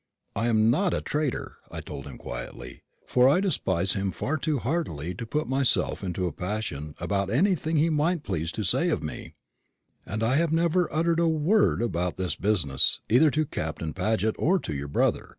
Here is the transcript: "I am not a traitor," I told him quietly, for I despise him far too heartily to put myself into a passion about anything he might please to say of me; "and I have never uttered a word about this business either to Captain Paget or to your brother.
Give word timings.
"I 0.35 0.47
am 0.47 0.71
not 0.71 0.95
a 0.95 1.01
traitor," 1.01 1.57
I 1.69 1.79
told 1.79 2.07
him 2.07 2.17
quietly, 2.17 2.81
for 3.05 3.29
I 3.29 3.39
despise 3.39 3.93
him 3.93 4.09
far 4.11 4.35
too 4.37 4.57
heartily 4.57 5.13
to 5.13 5.27
put 5.27 5.47
myself 5.47 6.03
into 6.03 6.25
a 6.25 6.31
passion 6.31 6.95
about 6.97 7.29
anything 7.29 7.77
he 7.77 7.91
might 7.91 8.23
please 8.23 8.51
to 8.53 8.63
say 8.63 8.89
of 8.89 9.03
me; 9.03 9.35
"and 10.03 10.23
I 10.23 10.37
have 10.37 10.51
never 10.51 10.91
uttered 10.91 11.19
a 11.19 11.27
word 11.27 11.83
about 11.83 12.17
this 12.17 12.35
business 12.35 12.99
either 13.09 13.29
to 13.29 13.45
Captain 13.45 13.93
Paget 13.93 14.35
or 14.39 14.57
to 14.57 14.73
your 14.73 14.87
brother. 14.87 15.29